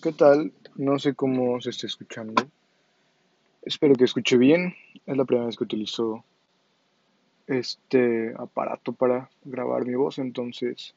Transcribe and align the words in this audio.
¿Qué 0.00 0.12
tal? 0.12 0.52
No 0.76 1.00
sé 1.00 1.14
cómo 1.14 1.60
se 1.60 1.70
está 1.70 1.88
escuchando. 1.88 2.48
Espero 3.62 3.96
que 3.96 4.04
escuche 4.04 4.36
bien. 4.36 4.76
Es 5.06 5.16
la 5.16 5.24
primera 5.24 5.46
vez 5.46 5.56
que 5.56 5.64
utilizo 5.64 6.24
este 7.48 8.32
aparato 8.38 8.92
para 8.92 9.28
grabar 9.42 9.84
mi 9.84 9.96
voz, 9.96 10.18
entonces 10.18 10.94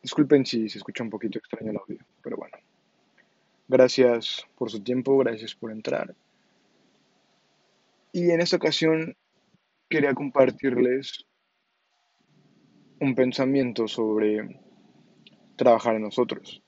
disculpen 0.00 0.46
si 0.46 0.70
se 0.70 0.78
escucha 0.78 1.04
un 1.04 1.10
poquito 1.10 1.38
extraño 1.38 1.72
el 1.72 1.76
audio, 1.76 1.98
pero 2.22 2.38
bueno. 2.38 2.56
Gracias 3.68 4.46
por 4.56 4.70
su 4.70 4.82
tiempo, 4.82 5.18
gracias 5.18 5.54
por 5.54 5.70
entrar. 5.70 6.14
Y 8.10 8.30
en 8.30 8.40
esta 8.40 8.56
ocasión 8.56 9.16
quería 9.90 10.14
compartirles 10.14 11.26
un 13.00 13.14
pensamiento 13.14 13.86
sobre 13.86 14.60
trabajar 15.56 15.96
en 15.96 16.02
nosotros. 16.02 16.63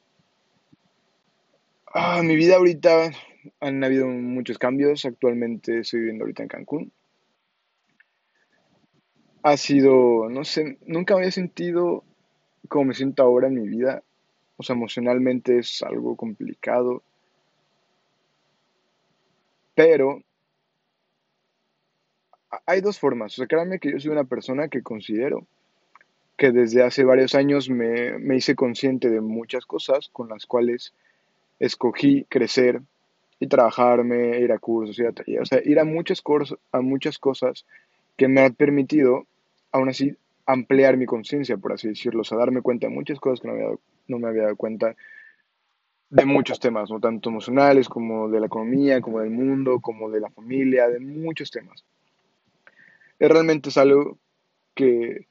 Ah, 1.98 2.20
mi 2.22 2.36
vida 2.36 2.56
ahorita 2.56 3.10
han 3.58 3.82
habido 3.82 4.06
muchos 4.06 4.58
cambios. 4.58 5.06
Actualmente 5.06 5.78
estoy 5.78 6.00
viviendo 6.00 6.24
ahorita 6.24 6.42
en 6.42 6.48
Cancún. 6.50 6.92
Ha 9.42 9.56
sido, 9.56 10.28
no 10.28 10.44
sé, 10.44 10.76
nunca 10.84 11.14
había 11.14 11.30
sentido 11.30 12.04
como 12.68 12.84
me 12.84 12.94
siento 12.94 13.22
ahora 13.22 13.48
en 13.48 13.54
mi 13.54 13.66
vida. 13.66 14.02
O 14.58 14.62
sea, 14.62 14.76
emocionalmente 14.76 15.58
es 15.58 15.82
algo 15.82 16.16
complicado. 16.16 17.02
Pero 19.74 20.22
hay 22.66 22.82
dos 22.82 22.98
formas. 22.98 23.32
O 23.32 23.36
sea, 23.36 23.46
créanme 23.46 23.78
que 23.78 23.92
yo 23.92 23.98
soy 24.00 24.10
una 24.10 24.24
persona 24.24 24.68
que 24.68 24.82
considero 24.82 25.46
que 26.36 26.52
desde 26.52 26.82
hace 26.82 27.04
varios 27.04 27.34
años 27.34 27.70
me, 27.70 28.18
me 28.18 28.36
hice 28.36 28.54
consciente 28.54 29.08
de 29.08 29.22
muchas 29.22 29.64
cosas 29.64 30.10
con 30.12 30.28
las 30.28 30.44
cuales 30.44 30.92
escogí 31.58 32.24
crecer 32.28 32.80
y 33.38 33.48
trabajarme, 33.48 34.38
ir 34.40 34.52
a 34.52 34.58
cursos, 34.58 34.98
ir 34.98 35.06
a 35.06 35.12
talleres, 35.12 35.42
o 35.42 35.46
sea, 35.46 35.60
ir 35.64 35.78
a 35.78 35.84
muchas, 35.84 36.22
a 36.72 36.80
muchas 36.80 37.18
cosas 37.18 37.66
que 38.16 38.28
me 38.28 38.40
han 38.40 38.54
permitido, 38.54 39.26
aún 39.72 39.88
así, 39.88 40.16
ampliar 40.46 40.96
mi 40.96 41.06
conciencia, 41.06 41.56
por 41.56 41.72
así 41.72 41.88
decirlo, 41.88 42.22
o 42.22 42.24
sea, 42.24 42.38
darme 42.38 42.62
cuenta 42.62 42.86
de 42.86 42.94
muchas 42.94 43.20
cosas 43.20 43.40
que 43.40 43.48
no, 43.48 43.54
había, 43.54 43.68
no 44.08 44.18
me 44.18 44.28
había 44.28 44.44
dado 44.44 44.56
cuenta 44.56 44.94
de 46.08 46.24
muchos 46.24 46.60
temas, 46.60 46.88
¿no? 46.90 47.00
tanto 47.00 47.30
emocionales 47.30 47.88
como 47.88 48.28
de 48.28 48.40
la 48.40 48.46
economía, 48.46 49.00
como 49.00 49.20
del 49.20 49.30
mundo, 49.30 49.80
como 49.80 50.08
de 50.10 50.20
la 50.20 50.30
familia, 50.30 50.88
de 50.88 51.00
muchos 51.00 51.50
temas. 51.50 51.84
Es 53.18 53.28
realmente 53.28 53.70
es 53.70 53.76
algo 53.76 54.16
que, 54.74 55.26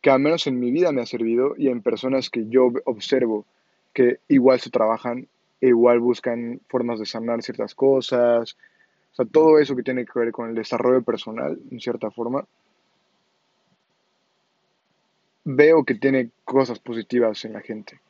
que 0.00 0.10
al 0.10 0.20
menos 0.20 0.46
en 0.46 0.60
mi 0.60 0.70
vida 0.70 0.92
me 0.92 1.02
ha 1.02 1.06
servido 1.06 1.54
y 1.58 1.68
en 1.68 1.82
personas 1.82 2.30
que 2.30 2.46
yo 2.48 2.70
observo 2.84 3.44
que 3.92 4.20
igual 4.28 4.60
se 4.60 4.70
trabajan 4.70 5.26
igual 5.60 6.00
buscan 6.00 6.60
formas 6.68 6.98
de 6.98 7.06
sanar 7.06 7.42
ciertas 7.42 7.74
cosas, 7.74 8.56
o 9.12 9.14
sea, 9.14 9.26
todo 9.26 9.58
eso 9.58 9.74
que 9.74 9.82
tiene 9.82 10.04
que 10.04 10.18
ver 10.18 10.32
con 10.32 10.48
el 10.48 10.54
desarrollo 10.54 11.02
personal, 11.02 11.58
en 11.70 11.80
cierta 11.80 12.10
forma, 12.10 12.46
veo 15.44 15.84
que 15.84 15.94
tiene 15.94 16.30
cosas 16.44 16.78
positivas 16.78 17.44
en 17.44 17.54
la 17.54 17.60
gente. 17.60 18.00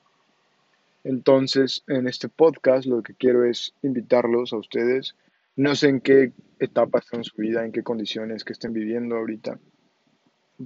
Entonces, 1.05 1.85
en 1.87 2.09
este 2.09 2.29
podcast 2.29 2.87
lo 2.87 3.03
que 3.03 3.15
quiero 3.15 3.45
es 3.45 3.73
invitarlos 3.83 4.53
a 4.53 4.57
ustedes, 4.57 5.15
no 5.57 5.75
sé 5.75 5.89
en 5.89 6.01
qué 6.01 6.33
etapa 6.59 6.99
están 6.99 7.21
en 7.21 7.25
su 7.25 7.37
vida, 7.37 7.65
en 7.65 7.73
qué 7.73 7.83
condiciones 7.83 8.45
que 8.45 8.53
estén 8.53 8.73
viviendo 8.73 9.17
ahorita, 9.17 9.59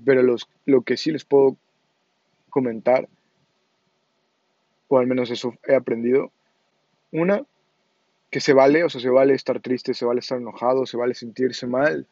pero 0.05 0.23
los, 0.23 0.49
lo 0.65 0.83
que 0.83 0.97
sí 0.97 1.11
les 1.13 1.25
puedo 1.25 1.57
comentar, 2.51 3.09
o 4.89 4.99
al 4.99 5.07
menos 5.07 5.31
eso 5.31 5.55
he 5.69 5.75
aprendido, 5.75 6.33
una, 7.13 7.45
que 8.31 8.41
se 8.41 8.53
vale, 8.53 8.83
o 8.85 8.89
sea, 8.89 9.01
se 9.01 9.11
vale 9.11 9.35
estar 9.35 9.61
triste, 9.61 9.95
se 9.95 10.05
vale 10.05 10.21
estar 10.21 10.39
enojado, 10.39 10.87
se 10.87 10.97
vale 10.97 11.15
sentirse 11.15 11.67
mal, 11.67 12.07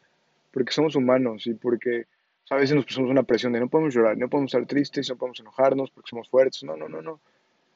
porque 0.51 0.71
somos 0.71 0.95
humanos 0.95 1.47
y 1.47 1.55
porque 1.55 2.05
a 2.51 2.55
veces 2.55 2.75
nos 2.75 2.85
pusimos 2.85 3.09
una 3.09 3.23
presión 3.23 3.53
de 3.53 3.61
no 3.61 3.69
podemos 3.69 3.93
llorar, 3.93 4.17
no 4.17 4.29
podemos 4.29 4.53
estar 4.53 4.67
tristes, 4.67 5.09
no 5.09 5.15
podemos 5.15 5.39
enojarnos 5.39 5.89
porque 5.89 6.09
somos 6.09 6.29
fuertes. 6.29 6.63
No, 6.63 6.75
no, 6.75 6.89
no, 6.89 7.01
no. 7.01 7.21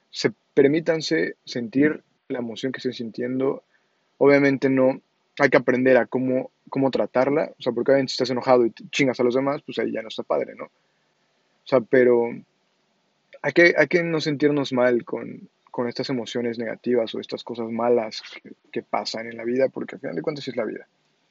Se 0.09 0.33
permítanse 0.53 1.37
sentir 1.45 2.03
la 2.27 2.39
emoción 2.39 2.73
que 2.73 2.79
estén 2.79 2.93
sintiendo. 2.93 3.63
Obviamente 4.17 4.69
no 4.69 4.99
hay 5.39 5.49
que 5.49 5.57
aprender 5.57 5.95
a 5.95 6.05
cómo, 6.07 6.51
cómo 6.69 6.91
tratarla, 6.91 7.53
o 7.57 7.61
sea, 7.61 7.71
porque 7.71 7.91
obviamente 7.91 8.11
si 8.11 8.15
estás 8.15 8.31
enojado 8.31 8.65
y 8.65 8.71
chingas 8.91 9.19
a 9.19 9.23
los 9.23 9.35
demás, 9.35 9.61
pues 9.61 9.79
ahí 9.79 9.91
ya 9.93 10.01
no 10.01 10.09
está 10.09 10.23
padre, 10.23 10.55
¿no? 10.55 10.65
O 10.65 11.67
sea, 11.67 11.79
pero 11.79 12.29
hay 13.41 13.51
que, 13.53 13.75
hay 13.77 13.87
que 13.87 14.03
no 14.03 14.19
sentirnos 14.19 14.73
mal 14.73 15.05
con, 15.05 15.49
con 15.75 15.89
estas 15.89 16.09
emociones 16.09 16.57
negativas 16.57 17.13
o 17.13 17.19
estas 17.19 17.43
cosas 17.43 17.69
malas 17.69 18.23
que, 18.71 18.81
pasan 18.81 19.27
en 19.27 19.35
la 19.35 19.43
vida, 19.43 19.67
porque 19.67 19.95
al 19.95 19.99
final 19.99 20.15
de 20.15 20.21
cuentas 20.21 20.47
es 20.47 20.55
la 20.55 20.63
vida. 20.63 20.87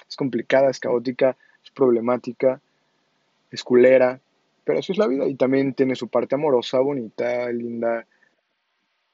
Es 0.07 0.17
complicada, 0.17 0.69
es 0.69 0.79
caótica, 0.79 1.35
es 1.65 1.71
problemática, 1.71 2.61
es 3.51 3.65
culera, 3.65 4.21
pero 4.63 4.81
eso 4.81 4.93
es 4.93 4.99
la 4.99 5.07
vida 5.07 5.27
y 5.27 5.35
también 5.37 5.73
tiene 5.73 5.95
su 5.95 6.09
parte 6.09 6.35
amorosa, 6.35 6.79
bonita, 6.81 7.51
linda. 7.53 8.07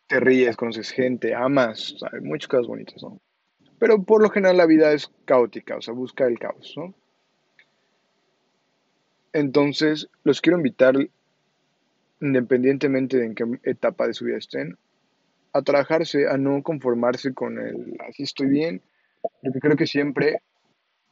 Te 0.09 0.19
ríes, 0.19 0.57
conoces 0.57 0.91
gente, 0.91 1.33
amas, 1.33 1.95
hay 2.11 2.23
muchas 2.23 2.49
cosas 2.49 2.67
bonitas, 2.67 3.01
¿no? 3.01 3.21
Pero 3.79 4.03
por 4.03 4.21
lo 4.21 4.31
general 4.31 4.57
la 4.57 4.67
vida 4.67 4.93
es 4.93 5.13
caótica, 5.27 5.77
o 5.77 5.81
sea, 5.81 5.95
busca 5.95 6.27
el 6.27 6.41
caos, 6.41 6.75
¿no? 6.77 6.93
Entonces, 9.33 10.09
los 10.25 10.41
quiero 10.41 10.57
invitar, 10.57 10.97
independientemente 12.21 13.17
de 13.17 13.27
en 13.27 13.35
qué 13.37 13.45
etapa 13.63 14.09
de 14.09 14.15
su 14.15 14.25
vida 14.25 14.37
estén, 14.39 14.77
a 15.53 15.63
trabajarse, 15.63 16.29
a 16.29 16.37
no 16.37 16.63
conformarse 16.63 17.35
con 17.35 17.59
el 17.59 17.97
así 18.09 18.23
estoy 18.23 18.49
bien, 18.49 18.83
porque 19.43 19.61
creo 19.61 19.77
que 19.77 19.87
siempre, 19.87 20.43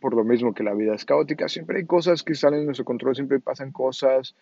por 0.00 0.14
lo 0.14 0.24
mismo 0.24 0.54
que 0.54 0.62
la 0.62 0.74
vida 0.74 0.94
es 0.94 1.04
caótica, 1.04 1.48
siempre 1.48 1.78
hay 1.78 1.86
cosas 1.86 2.22
que 2.22 2.34
salen 2.34 2.60
de 2.60 2.66
nuestro 2.66 2.84
control, 2.84 3.14
siempre 3.14 3.40
pasan 3.40 3.72
cosas, 3.72 4.34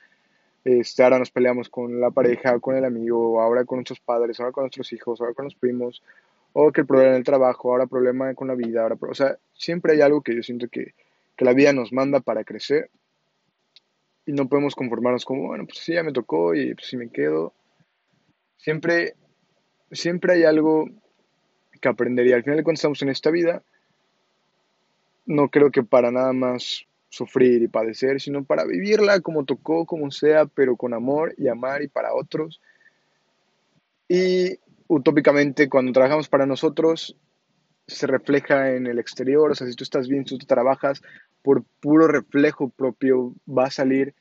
este, 0.65 1.03
ahora 1.03 1.19
nos 1.19 1.31
peleamos 1.31 1.69
con 1.69 2.01
la 2.01 2.11
pareja, 2.11 2.59
con 2.61 2.77
el 2.77 2.85
amigo, 2.85 3.41
ahora 3.41 3.65
con 3.65 3.79
nuestros 3.79 4.01
padres, 4.01 4.41
ahora 4.41 4.53
con 4.53 4.65
nuestros 4.65 4.93
hijos, 4.93 5.21
ahora 5.21 5.33
con 5.33 5.45
los 5.45 5.55
primos, 5.55 6.03
o 6.53 6.73
que 6.73 6.83
el 6.83 6.87
problema 6.87 7.11
en 7.11 7.17
el 7.17 7.25
trabajo, 7.25 7.71
ahora 7.71 7.87
problema 7.87 8.35
con 8.35 8.49
la 8.49 8.55
vida, 8.55 8.83
ahora, 8.83 8.97
o 9.01 9.15
sea, 9.15 9.39
siempre 9.55 9.95
hay 9.95 10.01
algo 10.01 10.23
que 10.23 10.35
yo 10.35 10.43
siento 10.43 10.69
que, 10.69 10.95
que 11.37 11.45
la 11.45 11.53
vida 11.53 11.73
nos 11.73 11.93
manda 11.93 12.21
para 12.21 12.45
crecer 12.45 12.91
y 14.27 14.33
no 14.33 14.49
podemos 14.49 14.75
conformarnos 14.75 15.25
como, 15.25 15.49
bueno, 15.49 15.67
pues 15.67 15.79
sí, 15.79 15.95
ya 15.95 16.03
me 16.03 16.13
tocó 16.13 16.55
y 16.55 16.75
pues 16.75 16.89
sí 16.89 16.97
me 16.97 17.11
quedo. 17.11 17.53
Siempre 18.57 19.15
siempre 19.93 20.35
hay 20.35 20.45
algo 20.45 20.89
que 21.81 21.89
aprender 21.89 22.27
y 22.27 22.33
al 22.33 22.43
final 22.43 22.65
cuentas 22.65 22.81
estamos 22.81 23.03
en 23.03 23.11
esta 23.11 23.31
vida, 23.31 23.63
no 25.27 25.49
creo 25.49 25.71
que 25.71 25.83
para 25.83 26.11
nada 26.11 26.33
más 26.33 26.87
sufrir 27.09 27.63
y 27.63 27.69
padecer, 27.69 28.21
sino 28.21 28.45
para 28.45 28.65
vivirla 28.65 29.21
como 29.21 29.45
tocó, 29.45 29.87
como 29.87 30.11
sea, 30.11 30.47
pero 30.47 30.77
con 30.77 30.95
amor 30.95 31.35
y 31.39 31.49
amar 31.49 31.83
y 31.83 31.89
para 31.89 32.15
otros. 32.15 32.61
Y 34.09 34.59
utópicamente 34.87 35.69
cuando 35.69 35.93
trabajamos 35.93 36.29
para 36.29 36.47
nosotros 36.47 37.17
se 37.87 38.07
refleja 38.07 38.73
en 38.75 38.87
el 38.87 38.99
exterior, 38.99 39.51
o 39.51 39.55
sea, 39.55 39.67
si 39.67 39.75
tú 39.75 39.85
estás 39.85 40.09
bien, 40.09 40.27
si 40.27 40.39
tú 40.39 40.47
trabajas, 40.47 41.03
por 41.43 41.65
puro 41.81 42.09
reflejo 42.09 42.69
propio 42.69 43.35
va 43.49 43.67
a 43.67 43.71
salir 43.71 44.15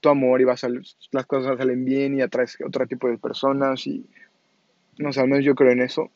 tu 0.00 0.08
amor 0.08 0.40
y 0.40 0.44
va 0.44 0.54
a 0.54 0.56
salir, 0.56 0.82
las 1.12 1.26
cosas 1.26 1.56
salen 1.56 1.84
bien 1.84 2.16
y 2.16 2.20
atraes 2.20 2.58
otro 2.66 2.86
tipo 2.86 3.08
de 3.08 3.16
personas 3.16 3.86
y 3.86 4.04
no 4.98 5.12
sé, 5.12 5.20
al 5.20 5.28
menos 5.28 5.44
yo 5.44 5.54
creo 5.54 5.72
en 5.72 5.80
eso. 5.80 6.10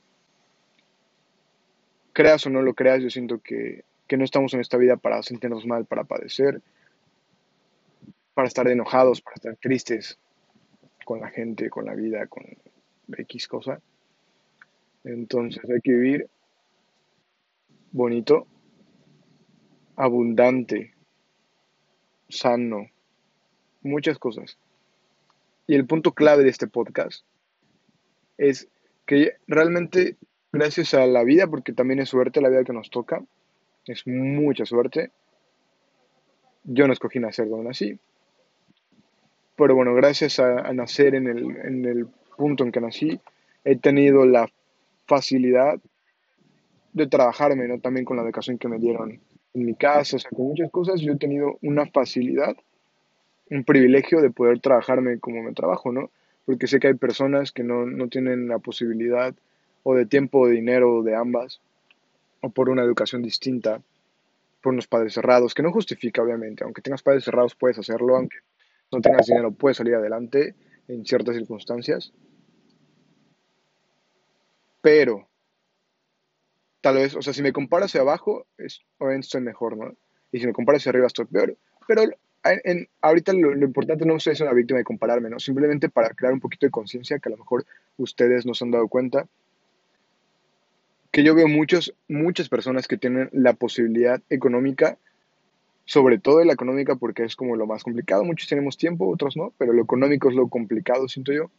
Creas 2.13 2.47
o 2.47 2.51
no 2.51 2.63
lo 2.63 2.75
creas, 2.75 3.03
yo 3.03 3.11
siento 3.11 3.41
que, 3.41 3.85
no 4.11 4.25
estamos 4.25 4.55
en 4.55 4.61
esta 4.61 4.77
vida 4.77 4.97
para 4.97 5.23
sentirnos 5.23 5.67
mal, 5.67 5.85
para 5.85 6.05
padecer, 6.05 6.63
para 8.35 8.49
estar 8.49 8.67
enojados, 8.69 9.21
para 9.21 9.35
estar 9.35 9.57
tristes 9.57 10.19
con 11.05 11.21
la 11.21 11.29
gente, 11.29 11.71
con 11.71 11.85
la 11.85 11.95
vida, 11.95 12.27
con 12.27 12.45
X 13.17 13.49
cosa. 13.49 13.81
Entonces 15.05 15.63
hay 15.71 15.81
que 15.81 15.93
vivir 15.93 16.29
bonito, 17.93 18.47
abundante, 19.97 20.95
sano, 22.29 22.89
muchas 23.83 24.19
cosas. 24.19 24.59
Y 25.67 25.75
el 25.75 25.87
punto 25.87 26.13
clave 26.13 26.45
de 26.45 26.51
este 26.51 26.67
podcast 26.67 27.25
es 28.39 28.69
que 29.07 29.35
realmente 29.47 30.17
gracias 30.53 30.95
a 30.95 31.07
la 31.07 31.25
vida, 31.25 31.47
porque 31.47 31.73
también 31.73 32.01
es 32.01 32.09
suerte 32.09 32.41
la 32.41 32.49
vida 32.49 32.65
que 32.65 32.73
nos 32.73 32.91
toca, 32.91 33.23
es 33.87 34.07
mucha 34.07 34.65
suerte. 34.65 35.11
Yo 36.65 36.87
no 36.87 36.93
escogí 36.93 37.19
nacer 37.19 37.49
donde 37.49 37.69
nací, 37.69 37.99
pero 39.57 39.75
bueno, 39.75 39.95
gracias 39.95 40.39
a, 40.39 40.73
nacer 40.73 41.15
en 41.15 41.27
el, 41.27 41.57
en 41.65 41.85
el 41.85 42.07
punto 42.37 42.65
en 42.65 42.73
que 42.73 42.81
nací, 42.81 43.21
he 43.65 43.77
tenido 43.77 44.25
la 44.25 44.49
facilidad 45.07 45.81
de 46.93 47.07
trabajarme, 47.07 47.67
¿no? 47.67 47.81
También 47.81 48.05
con 48.05 48.17
la 48.17 48.23
educación 48.23 48.59
que 48.59 48.69
me 48.69 48.79
dieron 48.79 49.21
en 49.55 49.65
mi 49.65 49.75
casa, 49.75 50.17
o 50.17 50.19
sea, 50.19 50.31
con 50.31 50.47
muchas 50.47 50.71
cosas 50.71 51.01
yo 51.01 51.13
he 51.13 51.17
tenido 51.17 51.59
una 51.63 51.87
facilidad, 51.87 52.57
un 53.51 53.65
privilegio 53.65 54.21
de 54.21 54.31
poder 54.31 54.61
trabajarme 54.61 55.19
como 55.19 55.43
me 55.43 55.53
trabajo, 55.53 55.91
¿no? 55.93 56.11
Porque 56.49 56.67
sé 56.67 56.81
que 56.81 56.87
hay 56.87 56.95
personas 56.95 57.53
que 57.53 57.63
no, 57.63 58.09
tienen 58.09 58.49
la 58.49 58.59
posibilidad 58.59 59.35
o 59.83 59.95
de 59.95 60.07
tiempo, 60.07 60.39
o 60.39 60.47
de 60.47 60.55
dinero, 60.55 60.97
o 60.97 61.03
de 61.03 61.15
ambas, 61.15 61.61
o 62.41 62.49
por 62.49 62.71
una 62.71 62.83
educación 62.83 63.21
distinta, 63.21 63.83
por 64.63 64.73
unos 64.73 64.87
padres 64.87 65.13
cerrados, 65.13 65.53
que 65.53 65.63
no 65.63 65.73
justifica 65.73 66.23
obviamente, 66.23 66.65
aunque 66.65 66.81
tengas 66.81 67.03
padres 67.03 67.25
cerrados 67.25 67.55
puedes 67.55 67.79
hacerlo, 67.79 68.17
aunque 68.17 68.39
no 68.91 69.03
tengas 69.03 69.27
dinero 69.27 69.53
puedes 69.53 69.77
salir 69.77 69.95
adelante 69.95 70.55
en 70.89 71.05
ciertas 71.05 71.37
circunstancias, 71.37 72.15
pero 74.81 75.29
tal 76.81 76.95
vez, 76.95 77.15
o 77.15 77.21
sea, 77.21 77.35
si 77.35 77.43
me 77.43 77.53
comparo 77.53 77.85
hacia 77.85 78.01
abajo, 78.01 78.47
es, 78.57 78.81
obviamente 78.97 79.27
estoy 79.27 79.43
mejor, 79.43 79.77
¿no? 79.77 79.95
Y 80.33 80.41
si 80.41 80.47
me 80.47 80.55
comparo 80.55 80.79
hacia 80.79 80.89
arriba 80.89 81.09
estoy 81.09 81.27
peor, 81.27 81.59
pero 81.87 82.05
en, 82.45 82.89
ahorita 83.01 83.33
lo, 83.33 83.53
importante 83.53 84.05
no 84.05 84.17
es 84.17 84.41
una 84.41 84.53
víctima 84.53 84.79
de 84.79 84.85
compararme, 84.85 85.31
¿no? 85.31 85.39
Simplemente 85.39 85.89
para 85.89 86.11
crear 86.11 86.33
un 86.33 86.41
poquito 86.41 86.67
de 86.67 86.71
conciencia 86.71 87.19
que 87.19 87.29
a 87.29 87.33
lo 87.33 87.39
mejor 87.39 87.67
ustedes 87.97 88.47
no 88.47 88.55
se 88.55 88.65
han 88.65 88.71
dado 88.71 88.89
cuenta. 88.89 89.27
Que 91.11 91.23
yo 91.23 91.35
veo 91.35 91.49
muchos, 91.49 91.95
muchas 92.07 92.49
personas 92.49 92.87
que 92.87 92.97
tienen 92.97 93.31
la 93.33 93.55
posibilidad 93.55 94.21
económica, 94.31 94.99
sobre 95.85 96.19
todo 96.19 96.45
la 96.45 96.53
económica 96.53 96.97
porque 96.97 97.25
es 97.25 97.35
como 97.35 97.57
lo 97.57 97.67
más 97.67 97.83
complicado. 97.83 98.25
Muchos 98.25 98.49
tenemos 98.49 98.77
tiempo, 98.77 99.09
otros 99.09 99.37
no, 99.37 99.53
pero 99.59 99.73
lo 99.73 99.83
económico 99.83 100.29
es 100.29 100.37
lo 100.37 100.49
complicado, 100.49 101.09
siento 101.09 101.33
yo. 101.33 101.51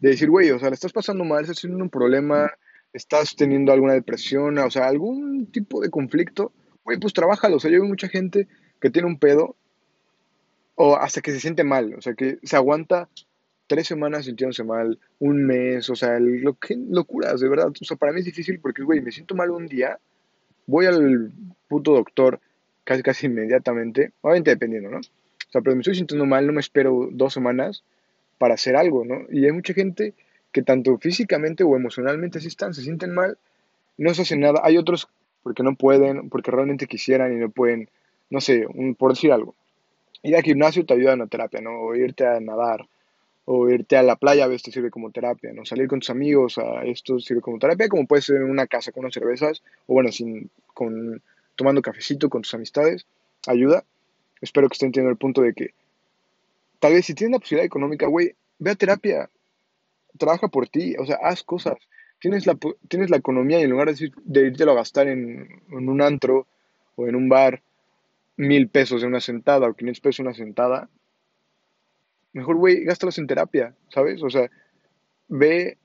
De 0.00 0.10
decir, 0.10 0.30
güey, 0.30 0.50
o 0.50 0.58
sea, 0.58 0.70
le 0.70 0.74
estás 0.74 0.92
pasando 0.92 1.24
mal, 1.24 1.42
estás 1.42 1.60
teniendo 1.60 1.84
un 1.84 1.90
problema, 1.90 2.50
estás 2.92 3.36
teniendo 3.36 3.70
alguna 3.72 3.92
depresión, 3.92 4.58
o 4.58 4.70
sea, 4.70 4.88
algún 4.88 5.46
tipo 5.46 5.82
de 5.82 5.90
conflicto, 5.90 6.52
güey, 6.84 6.98
pues 6.98 7.12
trabájalo. 7.12 7.56
O 7.56 7.60
sea, 7.60 7.70
yo 7.70 7.80
veo 7.80 7.88
mucha 7.88 8.08
gente 8.08 8.48
que 8.80 8.90
tiene 8.90 9.08
un 9.08 9.18
pedo 9.18 9.56
o 10.74 10.96
hasta 10.96 11.20
que 11.20 11.32
se 11.32 11.40
siente 11.40 11.64
mal, 11.64 11.94
o 11.94 12.00
sea, 12.00 12.14
que 12.14 12.38
se 12.42 12.56
aguanta 12.56 13.08
tres 13.66 13.86
semanas 13.86 14.24
sintiéndose 14.24 14.64
mal, 14.64 14.98
un 15.20 15.46
mes, 15.46 15.88
o 15.90 15.94
sea, 15.94 16.18
lo 16.18 16.54
que 16.54 16.76
locuras, 16.76 17.40
de 17.40 17.48
verdad. 17.48 17.68
O 17.68 17.84
sea, 17.84 17.96
para 17.96 18.12
mí 18.12 18.18
es 18.18 18.24
difícil 18.24 18.58
porque, 18.58 18.82
güey, 18.82 19.00
me 19.00 19.12
siento 19.12 19.34
mal 19.34 19.50
un 19.50 19.66
día, 19.66 19.98
voy 20.66 20.86
al 20.86 21.30
puto 21.68 21.92
doctor 21.92 22.40
casi, 22.82 23.02
casi 23.02 23.26
inmediatamente, 23.26 24.12
obviamente 24.22 24.50
dependiendo, 24.50 24.90
¿no? 24.90 24.98
O 24.98 25.52
sea, 25.52 25.60
pero 25.60 25.76
me 25.76 25.82
estoy 25.82 25.94
sintiendo 25.94 26.26
mal, 26.26 26.46
no 26.46 26.52
me 26.52 26.60
espero 26.60 27.10
dos 27.12 27.32
semanas 27.32 27.84
para 28.38 28.54
hacer 28.54 28.74
algo, 28.74 29.04
¿no? 29.04 29.26
Y 29.30 29.44
hay 29.44 29.52
mucha 29.52 29.74
gente 29.74 30.14
que 30.50 30.62
tanto 30.62 30.98
físicamente 30.98 31.62
o 31.62 31.76
emocionalmente 31.76 32.38
así 32.38 32.48
están, 32.48 32.74
se 32.74 32.82
sienten 32.82 33.12
mal, 33.12 33.38
no 33.98 34.14
se 34.14 34.22
hacen 34.22 34.40
nada. 34.40 34.60
Hay 34.64 34.78
otros 34.78 35.08
porque 35.42 35.62
no 35.62 35.76
pueden, 35.76 36.28
porque 36.28 36.50
realmente 36.50 36.86
quisieran 36.86 37.32
y 37.32 37.36
no 37.36 37.50
pueden 37.50 37.88
no 38.30 38.40
sé, 38.40 38.66
por 38.96 39.12
decir 39.12 39.32
algo, 39.32 39.54
ir 40.22 40.36
al 40.36 40.42
gimnasio 40.42 40.86
te 40.86 40.94
ayuda 40.94 41.12
en 41.12 41.20
la 41.20 41.26
terapia, 41.26 41.60
¿no? 41.60 41.80
O 41.80 41.94
irte 41.94 42.26
a 42.26 42.40
nadar, 42.40 42.86
o 43.44 43.68
irte 43.68 43.96
a 43.96 44.02
la 44.02 44.16
playa 44.16 44.44
a 44.44 44.48
veces 44.48 44.62
te 44.62 44.72
sirve 44.72 44.90
como 44.90 45.10
terapia, 45.10 45.52
¿no? 45.52 45.64
Salir 45.64 45.88
con 45.88 46.00
tus 46.00 46.10
amigos, 46.10 46.58
a 46.58 46.84
esto 46.84 47.18
sirve 47.18 47.40
como 47.40 47.58
terapia, 47.58 47.88
como 47.88 48.06
puede 48.06 48.22
ser 48.22 48.36
en 48.36 48.50
una 48.50 48.66
casa 48.66 48.92
con 48.92 49.04
unas 49.04 49.14
cervezas, 49.14 49.62
o 49.86 49.94
bueno, 49.94 50.12
sin, 50.12 50.50
con, 50.74 51.22
tomando 51.56 51.82
cafecito 51.82 52.28
con 52.28 52.42
tus 52.42 52.54
amistades, 52.54 53.06
ayuda. 53.46 53.84
Espero 54.40 54.68
que 54.68 54.74
estén 54.74 54.88
entendiendo 54.88 55.10
el 55.10 55.18
punto 55.18 55.42
de 55.42 55.52
que 55.52 55.74
tal 56.78 56.94
vez 56.94 57.06
si 57.06 57.14
tienes 57.14 57.32
la 57.32 57.40
posibilidad 57.40 57.66
económica, 57.66 58.06
güey, 58.06 58.34
ve 58.58 58.70
a 58.70 58.74
terapia, 58.74 59.30
trabaja 60.18 60.48
por 60.48 60.68
ti, 60.68 60.96
o 60.98 61.06
sea, 61.06 61.18
haz 61.22 61.42
cosas. 61.42 61.76
Tienes 62.20 62.46
la, 62.46 62.56
tienes 62.88 63.10
la 63.10 63.16
economía 63.16 63.60
y 63.60 63.62
en 63.62 63.70
lugar 63.70 63.94
de, 63.94 64.12
de 64.24 64.46
irte 64.46 64.62
a 64.64 64.74
gastar 64.74 65.08
en, 65.08 65.62
en 65.70 65.88
un 65.88 66.02
antro 66.02 66.46
o 66.96 67.08
en 67.08 67.16
un 67.16 67.28
bar 67.28 67.62
mil 68.40 68.68
pesos 68.68 69.02
de 69.02 69.06
una 69.06 69.20
sentada 69.20 69.68
o 69.68 69.74
500 69.74 70.00
pesos 70.00 70.16
de 70.16 70.22
una 70.22 70.34
sentada, 70.34 70.88
mejor, 72.32 72.56
güey, 72.56 72.84
gástalos 72.84 73.18
en 73.18 73.26
terapia, 73.26 73.74
¿sabes? 73.90 74.22
O 74.22 74.30
sea, 74.30 74.50
ve 75.28 75.76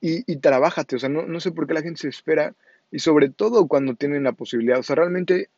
y, 0.00 0.30
y 0.32 0.36
trabájate, 0.36 0.94
o 0.94 0.98
sea, 1.00 1.08
no, 1.08 1.26
no 1.26 1.40
sé 1.40 1.50
por 1.50 1.66
qué 1.66 1.74
la 1.74 1.82
gente 1.82 2.02
se 2.02 2.08
espera 2.08 2.54
y 2.92 3.00
sobre 3.00 3.28
todo 3.28 3.66
cuando 3.66 3.96
tienen 3.96 4.22
la 4.22 4.32
posibilidad, 4.32 4.78
o 4.78 4.84
sea, 4.84 4.94
realmente 4.94 5.48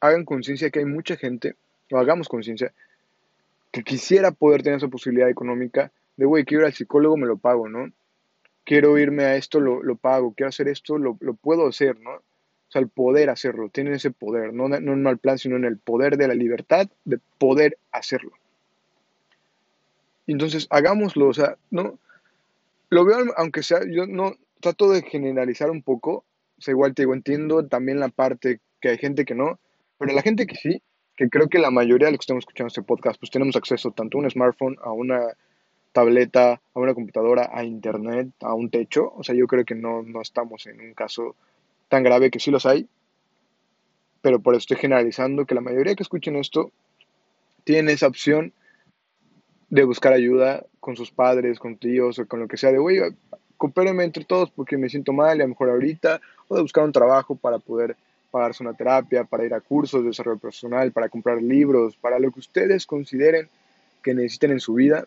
hagan 0.00 0.24
conciencia 0.24 0.70
que 0.70 0.80
hay 0.80 0.86
mucha 0.86 1.16
gente, 1.16 1.54
o 1.92 1.98
hagamos 1.98 2.28
conciencia, 2.28 2.72
que 3.70 3.84
quisiera 3.84 4.32
poder 4.32 4.64
tener 4.64 4.78
esa 4.78 4.88
posibilidad 4.88 5.28
económica 5.28 5.92
de, 6.16 6.24
güey, 6.24 6.44
quiero 6.44 6.62
ir 6.62 6.66
al 6.66 6.74
psicólogo, 6.74 7.16
me 7.16 7.26
lo 7.26 7.36
pago, 7.36 7.68
¿no? 7.68 7.92
Quiero 8.64 8.98
irme 8.98 9.22
a 9.24 9.36
esto, 9.36 9.60
lo, 9.60 9.84
lo 9.84 9.94
pago, 9.94 10.34
quiero 10.34 10.48
hacer 10.48 10.66
esto, 10.66 10.98
lo, 10.98 11.16
lo 11.20 11.34
puedo 11.34 11.68
hacer, 11.68 12.00
¿no? 12.00 12.22
Sea, 12.74 12.82
el 12.82 12.88
poder 12.88 13.30
hacerlo, 13.30 13.68
tienen 13.68 13.94
ese 13.94 14.10
poder, 14.10 14.52
no, 14.52 14.68
no 14.68 14.92
en 14.92 15.02
mal 15.02 15.18
plan, 15.18 15.38
sino 15.38 15.56
en 15.56 15.64
el 15.64 15.78
poder 15.78 16.16
de 16.16 16.28
la 16.28 16.34
libertad 16.34 16.88
de 17.04 17.18
poder 17.38 17.78
hacerlo. 17.92 18.32
Entonces, 20.26 20.66
hagámoslo, 20.70 21.28
o 21.28 21.34
sea, 21.34 21.56
no, 21.70 21.98
lo 22.90 23.04
veo, 23.04 23.18
aunque 23.36 23.62
sea, 23.62 23.80
yo 23.88 24.06
no 24.06 24.34
trato 24.60 24.90
de 24.90 25.02
generalizar 25.02 25.70
un 25.70 25.82
poco, 25.82 26.24
o 26.58 26.60
sea, 26.60 26.72
igual 26.72 26.94
te 26.94 27.02
digo, 27.02 27.14
entiendo 27.14 27.66
también 27.66 28.00
la 28.00 28.08
parte 28.08 28.60
que 28.80 28.88
hay 28.88 28.98
gente 28.98 29.24
que 29.24 29.34
no, 29.34 29.58
pero 29.98 30.12
la 30.12 30.22
gente 30.22 30.46
que 30.46 30.56
sí, 30.56 30.82
que 31.16 31.28
creo 31.28 31.48
que 31.48 31.58
la 31.58 31.70
mayoría 31.70 32.06
de 32.06 32.12
los 32.12 32.18
que 32.18 32.24
estamos 32.24 32.42
escuchando 32.42 32.68
este 32.68 32.82
podcast, 32.82 33.20
pues 33.20 33.30
tenemos 33.30 33.56
acceso 33.56 33.92
tanto 33.92 34.18
a 34.18 34.22
un 34.22 34.30
smartphone, 34.30 34.76
a 34.82 34.90
una 34.92 35.20
tableta, 35.92 36.60
a 36.74 36.80
una 36.80 36.94
computadora, 36.94 37.50
a 37.52 37.62
internet, 37.62 38.30
a 38.40 38.54
un 38.54 38.68
techo, 38.70 39.12
o 39.14 39.22
sea, 39.22 39.34
yo 39.34 39.46
creo 39.46 39.64
que 39.64 39.76
no, 39.76 40.02
no 40.02 40.20
estamos 40.20 40.66
en 40.66 40.80
un 40.80 40.94
caso 40.94 41.36
tan 41.88 42.02
grave 42.02 42.30
que 42.30 42.40
sí 42.40 42.50
los 42.50 42.66
hay, 42.66 42.88
pero 44.22 44.40
por 44.40 44.54
eso 44.54 44.60
estoy 44.60 44.78
generalizando 44.78 45.44
que 45.44 45.54
la 45.54 45.60
mayoría 45.60 45.94
que 45.94 46.02
escuchen 46.02 46.36
esto 46.36 46.70
tienen 47.64 47.88
esa 47.88 48.06
opción 48.06 48.52
de 49.68 49.84
buscar 49.84 50.12
ayuda 50.12 50.64
con 50.80 50.96
sus 50.96 51.10
padres, 51.10 51.58
con 51.58 51.76
tíos 51.76 52.18
o 52.18 52.26
con 52.26 52.40
lo 52.40 52.48
que 52.48 52.56
sea, 52.56 52.72
de, 52.72 52.78
oye, 52.78 53.14
coopérenme 53.56 54.04
entre 54.04 54.24
todos 54.24 54.50
porque 54.50 54.76
me 54.76 54.88
siento 54.88 55.12
mal 55.12 55.38
y 55.38 55.40
a 55.40 55.44
lo 55.44 55.50
mejor 55.50 55.70
ahorita, 55.70 56.20
o 56.48 56.56
de 56.56 56.62
buscar 56.62 56.84
un 56.84 56.92
trabajo 56.92 57.34
para 57.34 57.58
poder 57.58 57.96
pagarse 58.30 58.62
una 58.62 58.74
terapia, 58.74 59.24
para 59.24 59.44
ir 59.44 59.54
a 59.54 59.60
cursos 59.60 60.02
de 60.02 60.08
desarrollo 60.08 60.38
personal, 60.38 60.90
para 60.92 61.08
comprar 61.08 61.40
libros, 61.40 61.96
para 61.96 62.18
lo 62.18 62.30
que 62.32 62.40
ustedes 62.40 62.86
consideren 62.86 63.48
que 64.02 64.12
necesiten 64.12 64.50
en 64.50 64.60
su 64.60 64.74
vida. 64.74 65.06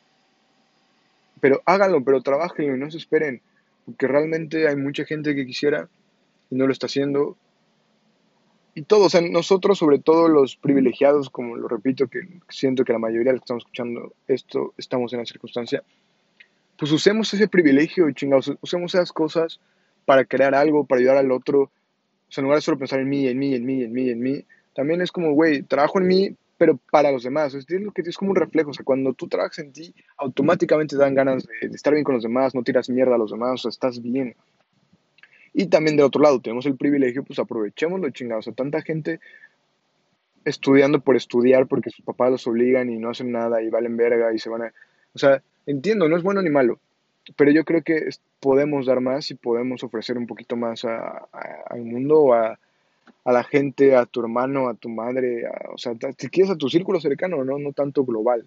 Pero 1.41 1.61
háganlo, 1.65 2.03
pero 2.03 2.21
trabajenlo 2.21 2.75
y 2.75 2.79
no 2.79 2.89
se 2.89 2.97
esperen, 2.97 3.41
porque 3.85 4.07
realmente 4.07 4.67
hay 4.67 4.75
mucha 4.75 5.05
gente 5.05 5.35
que 5.35 5.45
quisiera 5.45 5.87
y 6.49 6.55
no 6.55 6.65
lo 6.65 6.73
está 6.73 6.87
haciendo. 6.87 7.37
Y 8.75 8.83
todos, 8.83 9.07
o 9.07 9.09
sea, 9.09 9.21
nosotros, 9.21 9.79
sobre 9.79 9.97
todo 9.99 10.27
los 10.27 10.55
privilegiados, 10.55 11.29
como 11.31 11.55
lo 11.55 11.67
repito, 11.67 12.07
que 12.07 12.21
siento 12.49 12.85
que 12.85 12.93
la 12.93 12.99
mayoría 12.99 13.31
de 13.31 13.37
los 13.37 13.41
que 13.41 13.45
estamos 13.45 13.63
escuchando 13.63 14.13
esto 14.27 14.73
estamos 14.77 15.13
en 15.13 15.19
la 15.19 15.25
circunstancia, 15.25 15.83
pues 16.77 16.91
usemos 16.91 17.33
ese 17.33 17.47
privilegio, 17.47 18.11
chingados, 18.11 18.53
usemos 18.61 18.93
esas 18.93 19.11
cosas 19.11 19.59
para 20.05 20.25
crear 20.25 20.53
algo, 20.53 20.85
para 20.85 20.99
ayudar 20.99 21.17
al 21.17 21.31
otro. 21.31 21.63
O 21.63 21.71
sea, 22.29 22.41
en 22.41 22.45
lugar 22.45 22.59
de 22.59 22.61
solo 22.61 22.77
pensar 22.77 22.99
en 22.99 23.09
mí, 23.09 23.27
en 23.27 23.39
mí, 23.39 23.55
en 23.55 23.65
mí, 23.65 23.83
en 23.83 23.91
mí, 23.91 24.09
en 24.09 24.19
mí, 24.19 24.45
también 24.75 25.01
es 25.01 25.11
como, 25.11 25.31
güey, 25.31 25.63
trabajo 25.63 25.99
en 25.99 26.07
mí, 26.07 26.35
pero 26.57 26.79
para 26.91 27.11
los 27.11 27.23
demás. 27.23 27.55
Es 27.55 27.67
lo 27.69 27.91
que 27.91 28.03
es 28.03 28.17
como 28.17 28.31
un 28.31 28.35
reflejo. 28.35 28.69
O 28.69 28.73
sea, 28.73 28.85
cuando 28.85 29.13
tú 29.13 29.27
trabajas 29.27 29.59
en 29.59 29.73
ti, 29.73 29.93
automáticamente 30.17 30.95
te 30.95 31.01
dan 31.01 31.15
ganas 31.15 31.47
de, 31.47 31.69
de, 31.69 31.75
estar 31.75 31.93
bien 31.93 32.03
con 32.03 32.15
los 32.15 32.23
demás, 32.23 32.53
no 32.53 32.63
tiras 32.63 32.89
mierda 32.89 33.15
a 33.15 33.17
los 33.17 33.31
demás, 33.31 33.53
o 33.53 33.57
sea, 33.57 33.69
estás 33.69 34.01
bien. 34.01 34.35
Y 35.59 35.65
también 35.65 35.97
del 35.97 36.05
otro 36.05 36.21
lado, 36.21 36.39
tenemos 36.39 36.67
el 36.67 36.77
privilegio, 36.77 37.23
pues 37.23 37.39
aprovechémoslo, 37.39 38.11
chingados. 38.11 38.47
O 38.47 38.51
tanta 38.51 38.83
gente 38.83 39.19
estudiando 40.45 40.99
por 41.01 41.15
estudiar 41.15 41.65
porque 41.65 41.89
sus 41.89 42.05
papás 42.05 42.29
los 42.29 42.45
obligan 42.45 42.91
y 42.91 42.99
no 42.99 43.09
hacen 43.09 43.31
nada 43.31 43.63
y 43.63 43.69
valen 43.71 43.97
verga 43.97 44.31
y 44.31 44.37
se 44.37 44.51
van 44.51 44.61
a... 44.61 44.73
O 45.15 45.17
sea, 45.17 45.41
entiendo, 45.65 46.07
no 46.07 46.15
es 46.15 46.21
bueno 46.21 46.43
ni 46.43 46.51
malo, 46.51 46.79
pero 47.35 47.49
yo 47.49 47.65
creo 47.65 47.81
que 47.81 48.07
podemos 48.39 48.85
dar 48.85 49.01
más 49.01 49.31
y 49.31 49.33
podemos 49.33 49.83
ofrecer 49.83 50.19
un 50.19 50.27
poquito 50.27 50.55
más 50.55 50.85
al 50.85 51.81
mundo, 51.81 52.35
a, 52.35 52.59
a 53.23 53.31
la 53.31 53.43
gente, 53.43 53.95
a 53.95 54.05
tu 54.05 54.19
hermano, 54.19 54.69
a 54.69 54.75
tu 54.75 54.89
madre, 54.89 55.49
o 55.73 55.77
sea, 55.79 55.93
si 56.19 56.29
quieres 56.29 56.51
a 56.51 56.55
tu 56.55 56.69
círculo 56.69 56.99
cercano, 57.01 57.43
no, 57.43 57.57
no 57.57 57.71
tanto 57.71 58.05
global. 58.05 58.45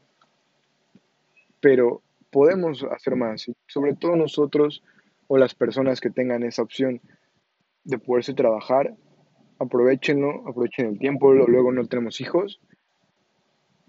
Pero 1.61 2.03
podemos 2.31 2.85
hacer 2.85 3.17
más, 3.17 3.49
y 3.49 3.57
sobre 3.67 3.95
todo 3.95 4.15
nosotros 4.15 4.85
o 5.33 5.39
las 5.39 5.55
personas 5.55 6.01
que 6.01 6.11
tengan 6.11 6.43
esa 6.43 6.61
opción 6.61 7.01
de 7.85 7.99
poderse 7.99 8.35
trabajar, 8.35 8.97
aprovechenlo, 9.61 10.43
aprovechen 10.49 10.87
el 10.87 10.99
tiempo, 10.99 11.33
luego 11.33 11.71
no 11.71 11.87
tenemos 11.87 12.21
hijos, 12.21 12.61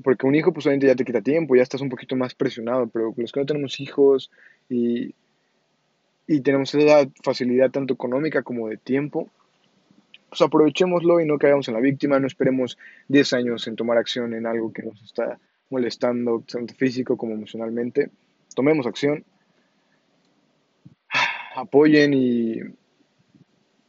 porque 0.03 0.27
un 0.27 0.35
hijo 0.35 0.53
pues 0.53 0.67
obviamente 0.67 0.85
ya 0.85 0.95
te 0.95 1.03
quita 1.03 1.23
tiempo, 1.23 1.55
ya 1.55 1.63
estás 1.63 1.81
un 1.81 1.89
poquito 1.89 2.15
más 2.15 2.35
presionado, 2.35 2.85
pero 2.89 3.11
los 3.17 3.31
que 3.31 3.39
no 3.39 3.47
tenemos 3.47 3.79
hijos 3.79 4.29
y, 4.69 5.15
y 6.27 6.41
tenemos 6.41 6.75
esa 6.75 7.09
facilidad 7.23 7.71
tanto 7.71 7.95
económica 7.95 8.43
como 8.43 8.67
de 8.67 8.77
tiempo, 8.77 9.27
pues 10.29 10.43
aprovechémoslo 10.43 11.21
y 11.21 11.25
no 11.25 11.39
caigamos 11.39 11.67
en 11.69 11.73
la 11.73 11.79
víctima, 11.79 12.19
no 12.19 12.27
esperemos 12.27 12.77
10 13.07 13.33
años 13.33 13.67
en 13.67 13.75
tomar 13.75 13.97
acción 13.97 14.35
en 14.35 14.45
algo 14.45 14.71
que 14.71 14.83
nos 14.83 15.01
está 15.01 15.39
molestando, 15.71 16.43
tanto 16.47 16.75
físico 16.75 17.17
como 17.17 17.33
emocionalmente. 17.33 18.11
Tomemos 18.53 18.85
acción, 18.85 19.25
apoyen 21.55 22.13
y, 22.13 22.59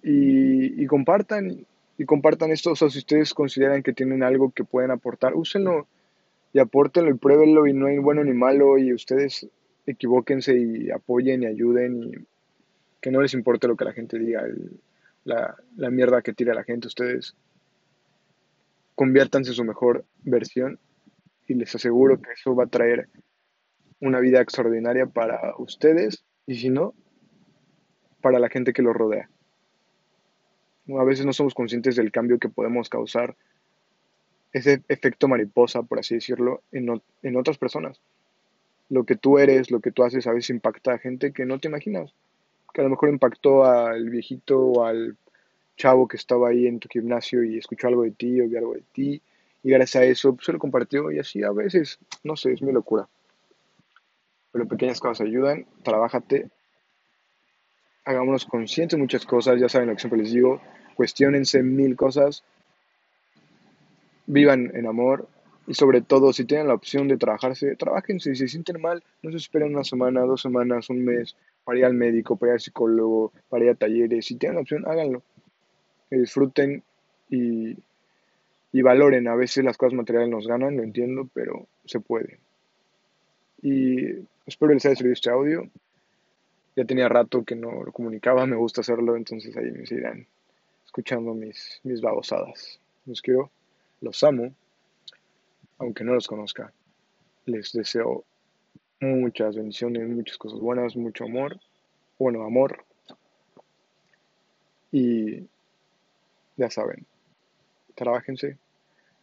y, 0.03 0.87
compartan 0.87 1.67
y 1.99 2.05
compartan 2.05 2.51
esto. 2.51 2.73
O 2.73 2.77
sea, 2.77 2.91
si 2.91 2.99
ustedes 2.99 3.35
consideran 3.35 3.83
que 3.83 3.93
tienen 3.93 4.23
algo 4.23 4.51
que 4.51 4.65
pueden 4.65 4.91
aportar, 4.91 5.35
úsenlo 5.35 5.87
y 6.53 6.59
apórtenlo 6.59 7.11
y 7.11 7.19
pruébenlo 7.19 7.67
y 7.67 7.73
no 7.73 7.87
hay 7.87 7.99
bueno 7.99 8.25
ni 8.25 8.33
malo 8.33 8.79
y 8.79 8.93
ustedes 8.93 9.49
equivóquense 9.87 10.57
y 10.59 10.91
apoyen 10.91 11.43
y 11.43 11.47
ayuden 11.47 12.03
y 12.03 12.13
que 13.01 13.11
no 13.11 13.21
les 13.21 13.35
importe 13.35 13.67
lo 13.67 13.77
que 13.77 13.85
la 13.85 13.93
gente 13.93 14.19
diga, 14.19 14.45
la, 15.25 15.57
la 15.77 15.91
mierda 15.91 16.23
que 16.23 16.33
tira 16.33 16.55
la 16.55 16.65
gente. 16.65 16.87
Ustedes 16.87 17.35
conviértanse 18.95 19.51
en 19.51 19.57
su 19.57 19.65
mejor 19.65 20.05
versión 20.23 20.79
y 21.49 21.55
les 21.55 21.75
aseguro 21.75 22.21
que 22.21 22.33
eso 22.33 22.55
va 22.55 22.65
a 22.65 22.69
traer 22.69 23.09
una 24.01 24.21
vida 24.21 24.41
extraordinaria 24.41 25.07
para 25.07 25.55
ustedes 25.59 26.25
y 26.47 26.57
si 26.57 26.71
no, 26.71 26.95
para 28.23 28.39
la 28.39 28.49
gente 28.49 28.73
que 28.73 28.83
los 28.83 28.97
rodea. 28.97 29.29
A 30.99 31.05
veces 31.05 31.27
no 31.27 31.33
somos 31.33 31.55
conscientes 31.55 31.97
del 31.97 32.11
cambio 32.11 32.39
que 32.39 32.49
podemos 32.49 32.89
causar, 32.89 33.37
ese 34.53 34.83
efecto 34.89 35.29
mariposa, 35.29 35.83
por 35.83 35.99
así 35.99 36.15
decirlo, 36.15 36.63
en, 36.73 37.01
en 37.23 37.37
otras 37.37 37.59
personas. 37.59 38.01
Lo 38.89 39.05
que 39.05 39.17
tú 39.17 39.39
eres, 39.39 39.71
lo 39.71 39.81
que 39.81 39.93
tú 39.93 40.05
haces, 40.05 40.27
a 40.27 40.33
veces 40.33 40.51
impacta 40.51 40.93
a 40.93 40.99
gente 40.99 41.33
que 41.33 41.47
no 41.47 41.59
te 41.59 41.69
imaginas. 41.69 42.15
Que 42.75 42.83
a 42.83 42.85
lo 42.85 42.91
mejor 42.91 43.09
impactó 43.09 43.65
al 43.65 44.11
viejito 44.11 44.61
o 44.61 44.85
al 44.85 45.17
chavo 45.77 46.07
que 46.07 46.17
estaba 46.17 46.51
ahí 46.51 46.67
en 46.67 46.79
tu 46.79 46.89
gimnasio 46.89 47.43
y 47.43 47.59
escuchó 47.59 47.89
algo 47.89 48.03
de 48.03 48.11
ti 48.11 48.41
o 48.41 48.49
vio 48.49 48.59
algo 48.59 48.75
de 48.75 48.85
ti. 48.93 49.23
Y 49.63 49.71
gracias 49.71 50.03
a 50.03 50.05
eso 50.05 50.35
pues, 50.35 50.47
se 50.47 50.53
lo 50.53 50.59
compartió 50.59 51.11
y 51.11 51.19
así 51.19 51.43
a 51.43 51.53
veces, 51.53 51.99
no 52.23 52.37
sé, 52.37 52.53
es 52.53 52.63
mi 52.63 52.73
locura. 52.73 53.09
Pero 54.51 54.69
pequeñas 54.69 55.01
cosas 55.01 55.27
ayudan, 55.27 55.67
trabájate, 55.83 56.51
hagámonos 58.05 58.45
conscientes 58.45 58.97
de 58.97 59.03
muchas 59.03 59.25
cosas, 59.25 59.61
ya 59.61 59.69
saben 59.69 59.89
lo 59.89 59.95
que 59.95 60.01
siempre 60.01 60.21
les 60.21 60.33
digo, 60.33 60.61
cuestionense 60.95 61.63
mil 61.63 61.97
cosas, 61.97 62.43
vivan 64.27 64.71
en 64.75 64.87
amor 64.87 65.29
y 65.67 65.75
sobre 65.75 66.01
todo 66.03 66.33
si 66.33 66.45
tienen 66.45 66.69
la 66.69 66.75
opción 66.75 67.09
de 67.09 67.17
trabajarse, 67.17 67.77
trabajense, 67.77 68.35
si 68.35 68.41
se 68.41 68.49
sienten 68.49 68.81
mal, 68.81 69.03
no 69.23 69.31
se 69.31 69.37
esperen 69.37 69.75
una 69.75 69.85
semana, 69.85 70.23
dos 70.23 70.43
semanas, 70.43 70.91
un 70.91 71.05
mes 71.05 71.37
para 71.65 71.79
ir 71.79 71.85
al 71.85 71.95
médico, 71.95 72.37
para 72.37 72.51
ir 72.51 72.55
al 72.55 72.61
psicólogo, 72.61 73.33
para 73.49 73.65
ir 73.65 73.71
a 73.71 73.75
talleres, 73.75 74.27
si 74.27 74.37
tienen 74.37 74.57
la 74.57 74.63
opción, 74.63 74.85
háganlo, 74.87 75.23
disfruten 76.11 76.83
y, 77.31 77.77
y 78.73 78.83
valoren, 78.83 79.29
a 79.29 79.37
veces 79.37 79.65
las 79.65 79.77
cosas 79.77 79.95
materiales 79.95 80.31
nos 80.31 80.47
ganan, 80.47 80.77
lo 80.77 80.83
entiendo, 80.83 81.29
pero 81.33 81.67
se 81.85 82.01
puede. 82.01 82.39
Y 83.63 84.27
espero 84.45 84.75
les 84.75 84.85
haya 84.85 84.97
servido 84.97 85.13
este 85.13 85.31
audio. 85.31 85.69
Ya 86.75 86.85
tenía 86.85 87.09
rato 87.09 87.45
que 87.45 87.55
no 87.55 87.85
lo 87.85 87.93
comunicaba, 87.93 88.47
me 88.47 88.57
gusta 88.57 88.81
hacerlo, 88.81 89.17
entonces 89.17 89.57
ahí 89.57 89.71
me 89.71 89.87
seguirán 89.87 90.27
escuchando 90.85 91.35
mis, 91.35 91.81
mis 91.83 92.01
babosadas. 92.01 92.81
Los 93.05 93.21
quiero, 93.21 93.51
los 94.01 94.23
amo, 94.23 94.55
aunque 95.79 96.05
no 96.05 96.15
los 96.15 96.27
conozca. 96.27 96.73
Les 97.47 97.73
deseo 97.73 98.25
muchas 99.01 99.57
bendiciones, 99.57 100.09
muchas 100.09 100.39
cosas 100.39 100.61
buenas, 100.61 100.97
mucho 100.97 101.25
amor, 101.25 101.59
bueno, 102.19 102.45
amor. 102.45 102.85
Y 104.93 105.49
ya 106.57 106.71
saben, 106.71 107.07
trabajense. 107.95 108.59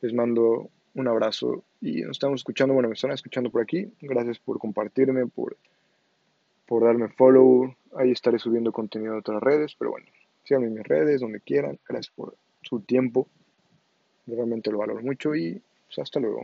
Les 0.02 0.14
mando 0.14 0.70
un 0.96 1.08
abrazo 1.08 1.64
y 1.82 2.02
nos 2.02 2.12
estamos 2.12 2.42
escuchando, 2.42 2.74
bueno, 2.74 2.90
me 2.90 2.96
están 2.96 3.12
escuchando 3.12 3.50
por 3.50 3.62
aquí. 3.62 3.92
Gracias 4.02 4.40
por 4.40 4.60
compartirme, 4.60 5.28
por 5.28 5.56
por 6.70 6.84
darme 6.84 7.10
follow. 7.10 7.76
Ahí 7.96 8.12
estaré 8.12 8.38
subiendo 8.38 8.72
contenido 8.72 9.14
de 9.14 9.20
otras 9.20 9.42
redes, 9.42 9.76
pero 9.78 9.90
bueno, 9.90 10.06
síganme 10.44 10.68
en 10.68 10.76
mis 10.76 10.84
redes, 10.84 11.20
donde 11.20 11.42
quieran. 11.42 11.80
Gracias 11.88 12.14
por 12.16 12.38
su 12.62 12.82
tiempo. 12.82 13.28
Realmente 14.28 14.72
lo 14.72 14.78
valoro 14.78 15.02
mucho 15.02 15.36
y 15.36 15.60
pues, 15.88 15.98
hasta 15.98 16.20
luego. 16.20 16.44